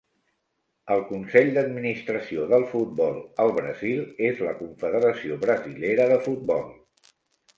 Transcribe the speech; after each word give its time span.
El 0.93 1.01
consell 1.09 1.51
d'administració 1.57 2.47
del 2.53 2.63
futbol 2.71 3.19
al 3.45 3.53
Brasil 3.59 4.01
és 4.29 4.41
la 4.47 4.53
Confederació 4.63 5.37
Brasilera 5.45 6.09
de 6.13 6.17
Futbol. 6.29 6.65